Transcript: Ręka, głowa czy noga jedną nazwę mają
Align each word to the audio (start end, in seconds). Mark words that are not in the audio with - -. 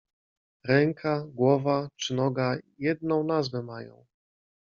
Ręka, 0.63 1.25
głowa 1.27 1.89
czy 1.95 2.13
noga 2.13 2.57
jedną 2.77 3.23
nazwę 3.23 3.63
mają 3.63 4.05